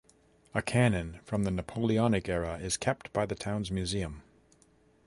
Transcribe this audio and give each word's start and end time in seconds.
A 0.55 0.63
cannon 0.63 1.19
from 1.25 1.43
the 1.43 1.51
Napoleonic 1.51 2.27
era 2.27 2.57
is 2.57 2.75
kept 2.75 3.13
by 3.13 3.27
the 3.27 3.35
town's 3.35 3.69
museum. 3.69 4.23